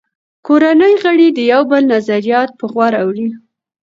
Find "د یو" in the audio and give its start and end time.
1.31-1.61